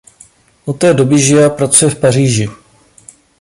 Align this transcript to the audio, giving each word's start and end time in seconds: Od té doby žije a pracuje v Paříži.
Od 0.65 0.73
té 0.79 0.93
doby 0.93 1.19
žije 1.19 1.45
a 1.45 1.49
pracuje 1.49 1.91
v 1.91 1.99
Paříži. 1.99 2.49